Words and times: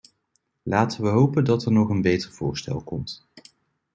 Laten 0.63 1.01
we 1.03 1.09
hopen 1.09 1.43
dat 1.43 1.65
er 1.65 1.71
nog 1.71 1.89
een 1.89 2.01
beter 2.01 2.31
voorstel 2.31 2.81
komt. 2.81 3.27